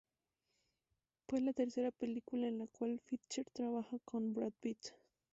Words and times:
Fue 1.27 1.41
la 1.41 1.53
tercera 1.53 1.91
película 1.91 2.47
en 2.47 2.57
la 2.57 2.65
cual 2.65 2.99
Fincher 3.05 3.45
trabaja 3.51 3.99
con 4.03 4.33
Brad 4.33 4.51
Pitt. 4.59 4.93